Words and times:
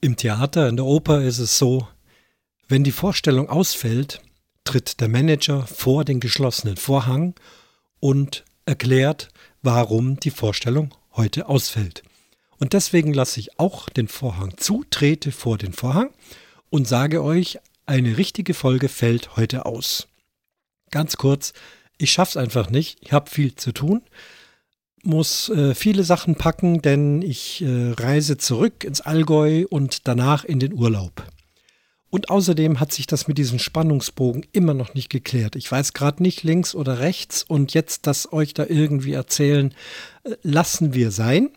Im 0.00 0.16
Theater, 0.16 0.68
in 0.68 0.76
der 0.76 0.84
Oper 0.84 1.22
ist 1.22 1.38
es 1.38 1.56
so, 1.56 1.88
wenn 2.68 2.84
die 2.84 2.92
Vorstellung 2.92 3.48
ausfällt, 3.48 4.20
tritt 4.64 5.00
der 5.00 5.08
Manager 5.08 5.66
vor 5.66 6.04
den 6.04 6.20
geschlossenen 6.20 6.76
Vorhang 6.76 7.34
und 7.98 8.44
erklärt, 8.66 9.28
warum 9.62 10.20
die 10.20 10.30
Vorstellung 10.30 10.94
heute 11.14 11.48
ausfällt. 11.48 12.02
Und 12.58 12.74
deswegen 12.74 13.14
lasse 13.14 13.40
ich 13.40 13.58
auch 13.58 13.88
den 13.88 14.08
Vorhang 14.08 14.56
zu, 14.58 14.84
trete 14.90 15.32
vor 15.32 15.56
den 15.56 15.72
Vorhang 15.72 16.10
und 16.68 16.86
sage 16.86 17.22
euch, 17.22 17.58
eine 17.86 18.18
richtige 18.18 18.52
Folge 18.52 18.88
fällt 18.88 19.36
heute 19.36 19.64
aus. 19.64 20.08
Ganz 20.90 21.16
kurz, 21.16 21.52
ich 21.96 22.12
schaff's 22.12 22.36
einfach 22.36 22.68
nicht, 22.68 22.98
ich 23.00 23.12
habe 23.12 23.30
viel 23.30 23.54
zu 23.54 23.72
tun 23.72 24.02
muss 25.06 25.48
äh, 25.48 25.74
viele 25.74 26.04
Sachen 26.04 26.34
packen, 26.34 26.82
denn 26.82 27.22
ich 27.22 27.62
äh, 27.62 27.92
reise 27.92 28.36
zurück 28.36 28.84
ins 28.84 29.00
Allgäu 29.00 29.64
und 29.68 30.06
danach 30.08 30.44
in 30.44 30.58
den 30.58 30.72
Urlaub. 30.72 31.24
Und 32.10 32.30
außerdem 32.30 32.80
hat 32.80 32.92
sich 32.92 33.06
das 33.06 33.28
mit 33.28 33.36
diesem 33.36 33.58
Spannungsbogen 33.58 34.46
immer 34.52 34.74
noch 34.74 34.94
nicht 34.94 35.10
geklärt. 35.10 35.56
Ich 35.56 35.70
weiß 35.70 35.92
gerade 35.92 36.22
nicht 36.22 36.44
links 36.44 36.74
oder 36.74 37.00
rechts 37.00 37.42
und 37.42 37.74
jetzt 37.74 38.06
das 38.06 38.32
euch 38.32 38.54
da 38.54 38.64
irgendwie 38.66 39.12
erzählen, 39.12 39.74
äh, 40.24 40.36
lassen 40.42 40.94
wir 40.94 41.10
sein. 41.10 41.50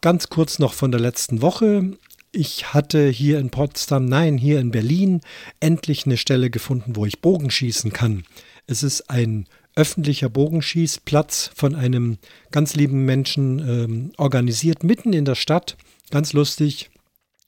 Ganz 0.00 0.28
kurz 0.28 0.58
noch 0.58 0.72
von 0.72 0.92
der 0.92 1.00
letzten 1.00 1.42
Woche. 1.42 1.96
Ich 2.30 2.74
hatte 2.74 3.08
hier 3.08 3.38
in 3.38 3.50
Potsdam, 3.50 4.06
nein, 4.06 4.38
hier 4.38 4.60
in 4.60 4.70
Berlin 4.70 5.20
endlich 5.60 6.06
eine 6.06 6.16
Stelle 6.16 6.50
gefunden, 6.50 6.96
wo 6.96 7.06
ich 7.06 7.20
Bogen 7.20 7.50
schießen 7.50 7.92
kann. 7.92 8.24
Es 8.66 8.82
ist 8.82 9.10
ein 9.10 9.46
öffentlicher 9.76 10.28
Bogenschießplatz 10.28 11.50
von 11.54 11.74
einem 11.74 12.18
ganz 12.50 12.74
lieben 12.74 13.04
Menschen 13.04 13.58
ähm, 13.58 14.12
organisiert, 14.16 14.84
mitten 14.84 15.12
in 15.12 15.24
der 15.24 15.34
Stadt. 15.34 15.76
Ganz 16.10 16.32
lustig. 16.32 16.90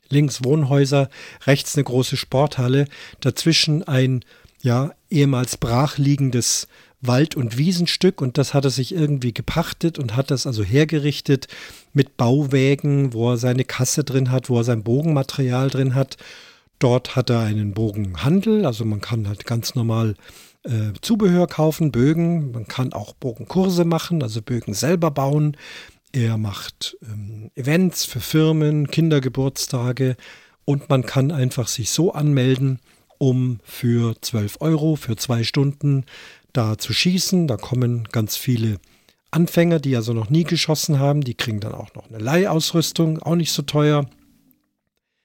Links 0.08 0.44
Wohnhäuser, 0.44 1.08
rechts 1.46 1.74
eine 1.74 1.82
große 1.84 2.16
Sporthalle, 2.16 2.86
dazwischen 3.20 3.82
ein 3.82 4.24
ja 4.62 4.92
ehemals 5.10 5.56
brachliegendes 5.56 6.68
Wald- 7.00 7.34
und 7.34 7.58
Wiesenstück 7.58 8.20
und 8.20 8.38
das 8.38 8.54
hat 8.54 8.64
er 8.64 8.70
sich 8.70 8.94
irgendwie 8.94 9.34
gepachtet 9.34 9.98
und 9.98 10.16
hat 10.16 10.30
das 10.30 10.46
also 10.46 10.62
hergerichtet 10.62 11.48
mit 11.92 12.16
Bauwägen, 12.16 13.12
wo 13.12 13.32
er 13.32 13.36
seine 13.36 13.64
Kasse 13.64 14.04
drin 14.04 14.30
hat, 14.30 14.48
wo 14.48 14.58
er 14.58 14.64
sein 14.64 14.82
Bogenmaterial 14.82 15.70
drin 15.70 15.94
hat. 15.94 16.16
Dort 16.78 17.16
hat 17.16 17.30
er 17.30 17.40
einen 17.40 17.72
Bogenhandel, 17.74 18.66
also 18.66 18.84
man 18.84 19.00
kann 19.00 19.28
halt 19.28 19.46
ganz 19.46 19.74
normal 19.74 20.14
äh, 20.66 20.92
Zubehör 21.00 21.46
kaufen, 21.46 21.92
Bögen. 21.92 22.52
Man 22.52 22.66
kann 22.66 22.92
auch 22.92 23.14
Bogenkurse 23.14 23.84
machen, 23.84 24.22
also 24.22 24.42
Bögen 24.42 24.74
selber 24.74 25.10
bauen. 25.10 25.56
Er 26.12 26.36
macht 26.38 26.96
ähm, 27.02 27.50
Events 27.54 28.04
für 28.04 28.20
Firmen, 28.20 28.90
Kindergeburtstage 28.90 30.16
und 30.64 30.88
man 30.88 31.04
kann 31.04 31.30
einfach 31.30 31.68
sich 31.68 31.90
so 31.90 32.12
anmelden, 32.12 32.80
um 33.18 33.60
für 33.64 34.20
12 34.20 34.56
Euro, 34.60 34.96
für 34.96 35.16
zwei 35.16 35.44
Stunden 35.44 36.04
da 36.52 36.78
zu 36.78 36.92
schießen. 36.92 37.46
Da 37.46 37.56
kommen 37.56 38.04
ganz 38.10 38.36
viele 38.36 38.78
Anfänger, 39.30 39.78
die 39.78 39.96
also 39.96 40.12
noch 40.12 40.30
nie 40.30 40.44
geschossen 40.44 40.98
haben. 40.98 41.20
Die 41.22 41.34
kriegen 41.34 41.60
dann 41.60 41.72
auch 41.72 41.94
noch 41.94 42.08
eine 42.08 42.18
Leihausrüstung, 42.18 43.18
auch 43.20 43.36
nicht 43.36 43.52
so 43.52 43.62
teuer. 43.62 44.06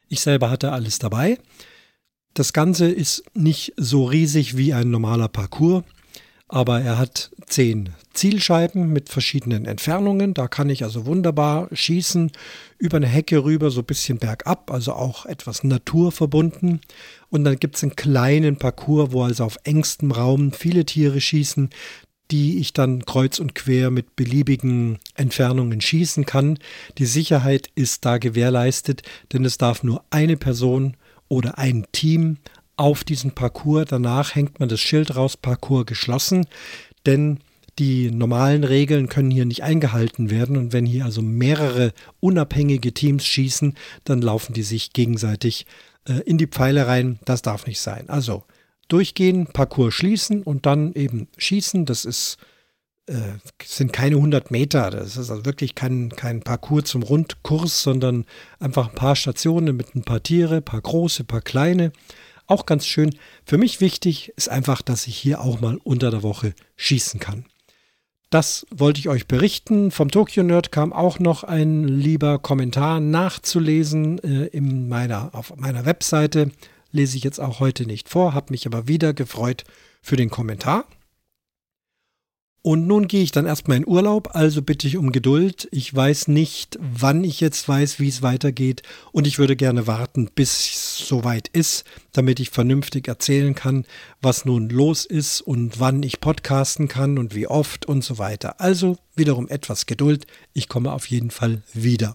Ich 0.10 0.22
selber 0.22 0.50
hatte 0.50 0.72
alles 0.72 1.00
dabei. 1.00 1.38
Das 2.34 2.54
Ganze 2.54 2.90
ist 2.90 3.24
nicht 3.34 3.74
so 3.76 4.06
riesig 4.06 4.56
wie 4.56 4.74
ein 4.74 4.90
normaler 4.90 5.28
Parcours, 5.28 5.84
aber 6.48 6.82
er 6.82 6.98
hat 6.98 7.32
zehn 7.46 7.90
Zielscheiben 8.14 8.92
mit 8.92 9.10
verschiedenen 9.10 9.66
Entfernungen. 9.66 10.34
Da 10.34 10.48
kann 10.48 10.70
ich 10.70 10.84
also 10.84 11.06
wunderbar 11.06 11.68
schießen, 11.72 12.32
über 12.78 12.98
eine 12.98 13.08
Hecke 13.08 13.44
rüber, 13.44 13.70
so 13.70 13.82
ein 13.82 13.86
bisschen 13.86 14.18
bergab, 14.18 14.72
also 14.72 14.94
auch 14.94 15.26
etwas 15.26 15.64
naturverbunden. 15.64 16.82
Und 17.30 17.44
dann 17.44 17.58
gibt 17.58 17.76
es 17.78 17.84
einen 17.84 17.96
kleinen 17.96 18.58
Parcours, 18.58 19.12
wo 19.12 19.24
also 19.24 19.44
auf 19.44 19.58
engstem 19.64 20.12
Raum 20.12 20.52
viele 20.52 20.86
Tiere 20.86 21.22
schießen, 21.22 21.70
die 22.32 22.60
ich 22.60 22.72
dann 22.74 23.06
kreuz 23.06 23.40
und 23.40 23.56
quer 23.56 23.92
mit 23.92 24.16
beliebigen 24.16 25.00
Entfernungen 25.16 25.82
schießen 25.82 26.26
kann. 26.26 26.60
Die 26.98 27.06
Sicherheit 27.06 27.70
ist 27.76 28.06
da 28.06 28.18
gewährleistet, 28.18 29.04
denn 29.34 29.44
es 29.44 29.58
darf 29.58 29.84
nur 29.84 30.04
eine 30.10 30.38
Person 30.38 30.96
oder 31.32 31.58
ein 31.58 31.86
Team 31.94 32.40
auf 32.76 33.06
diesen 33.06 33.32
Parcours. 33.32 33.86
Danach 33.88 34.36
hängt 34.36 34.60
man 34.60 34.68
das 34.68 34.82
Schild 34.82 35.16
raus, 35.16 35.38
Parcours 35.38 35.86
geschlossen, 35.86 36.46
denn 37.06 37.40
die 37.80 38.12
normalen 38.12 38.66
Regeln 38.66 39.08
können 39.08 39.32
hier 39.32 39.46
nicht 39.46 39.64
eingehalten 39.64 40.30
werden 40.30 40.58
und 40.58 40.74
wenn 40.74 40.86
hier 40.86 41.06
also 41.06 41.22
mehrere 41.22 41.94
unabhängige 42.20 42.94
Teams 42.94 43.26
schießen, 43.26 43.76
dann 44.04 44.22
laufen 44.22 44.52
die 44.54 44.64
sich 44.64 44.92
gegenseitig 44.92 45.66
äh, 46.06 46.20
in 46.26 46.38
die 46.38 46.48
Pfeile 46.48 46.86
rein. 46.88 47.18
Das 47.24 47.42
darf 47.42 47.66
nicht 47.66 47.80
sein. 47.80 48.10
Also 48.10 48.44
durchgehen, 48.90 49.48
Parcours 49.48 49.94
schließen 49.94 50.44
und 50.44 50.66
dann 50.66 50.92
eben 50.96 51.30
schießen. 51.38 51.86
Das 51.86 52.04
ist 52.04 52.40
äh, 53.08 53.14
sind 53.64 53.94
keine 53.94 54.16
100 54.16 54.52
Meter. 54.52 54.90
Das 54.90 55.18
ist 55.18 55.30
also 55.30 55.46
wirklich 55.46 55.76
kein, 55.76 56.10
kein 56.10 56.42
Parcours 56.42 56.86
zum 56.86 57.04
Rundkurs, 57.04 57.84
sondern 57.84 58.26
einfach 58.60 58.90
ein 58.90 58.96
paar 58.96 59.16
Stationen 59.16 59.76
mit 59.76 59.96
ein 59.96 60.04
paar 60.04 60.24
Tiere, 60.24 60.58
ein 60.58 60.66
paar 60.66 60.82
große, 60.82 61.24
ein 61.24 61.28
paar 61.28 61.42
kleine. 61.42 61.92
Auch 62.48 62.66
ganz 62.66 62.86
schön. 62.86 63.16
Für 63.46 63.58
mich 63.58 63.82
wichtig 63.82 64.34
ist 64.36 64.50
einfach, 64.50 64.82
dass 64.82 65.08
ich 65.08 65.18
hier 65.18 65.42
auch 65.42 65.62
mal 65.62 65.78
unter 65.84 66.12
der 66.12 66.24
Woche 66.24 66.54
schießen 66.76 67.20
kann. 67.20 67.46
Das 68.30 68.66
wollte 68.74 69.00
ich 69.00 69.10
euch 69.10 69.28
berichten. 69.28 69.92
Vom 69.92 70.10
Tokyo 70.10 70.44
Nerd 70.44 70.72
kam 70.72 70.94
auch 70.94 71.20
noch 71.20 71.44
ein 71.44 71.86
lieber 71.86 72.40
Kommentar 72.40 73.02
nachzulesen 73.02 74.20
äh, 74.20 74.46
in 74.46 74.88
meiner, 74.88 75.36
auf 75.36 75.56
meiner 75.58 75.86
Webseite. 75.86 76.52
Lese 76.92 77.18
ich 77.18 77.24
jetzt 77.24 77.40
auch 77.40 77.60
heute 77.60 77.86
nicht 77.86 78.10
vor, 78.10 78.34
habe 78.34 78.52
mich 78.52 78.66
aber 78.66 78.88
wieder 78.88 79.14
gefreut 79.14 79.66
für 80.02 80.16
den 80.16 80.30
Kommentar. 80.30 80.86
Und 82.64 82.86
nun 82.86 83.08
gehe 83.08 83.24
ich 83.24 83.32
dann 83.32 83.48
erstmal 83.48 83.78
in 83.78 83.88
Urlaub, 83.88 84.36
also 84.36 84.62
bitte 84.62 84.86
ich 84.86 84.98
um 84.98 85.12
Geduld. 85.12 85.68
Ich 85.72 85.94
weiß 85.94 86.28
nicht, 86.28 86.78
wann 86.80 87.24
ich 87.24 87.40
jetzt 87.40 87.68
weiß, 87.68 88.00
wie 88.00 88.08
es 88.08 88.22
weitergeht. 88.22 88.84
Und 89.12 89.26
ich 89.26 89.40
würde 89.40 89.56
gerne 89.56 89.88
warten, 89.88 90.30
bis 90.36 90.70
es 90.70 91.08
soweit 91.08 91.48
ist, 91.48 91.86
damit 92.12 92.40
ich 92.40 92.52
vernünftig 92.52 93.08
erzählen 93.08 93.56
kann, 93.56 93.86
was 94.22 94.46
nun 94.46 94.70
los 94.70 95.06
ist 95.06 95.42
und 95.42 95.80
wann 95.80 96.04
ich 96.04 96.22
podcasten 96.22 96.88
kann 96.88 97.18
und 97.18 97.34
wie 97.34 97.48
oft 97.48 97.88
und 97.88 98.04
so 98.04 98.20
weiter. 98.20 98.62
Also 98.62 99.00
wiederum 99.16 99.48
etwas 99.48 99.88
Geduld. 99.88 100.28
Ich 100.54 100.70
komme 100.70 100.92
auf 100.94 101.08
jeden 101.08 101.32
Fall 101.32 101.64
wieder. 101.74 102.14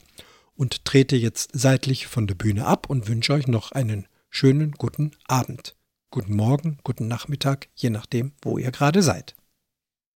Und 0.55 0.85
trete 0.85 1.17
jetzt 1.17 1.51
seitlich 1.55 2.07
von 2.07 2.29
der 2.29 2.37
Bühne 2.37 2.67
ab 2.67 2.89
und 2.89 3.09
wünsche 3.09 3.33
euch 3.33 3.49
noch 3.49 3.73
einen 3.73 4.07
schönen 4.31 4.73
guten 4.73 5.11
Abend. 5.27 5.75
Guten 6.13 6.37
Morgen, 6.37 6.79
guten 6.85 7.09
Nachmittag, 7.09 7.69
je 7.75 7.91
nachdem, 7.91 8.31
wo 8.43 8.59
ihr 8.59 8.71
gerade 8.71 9.03
seid. 9.03 9.35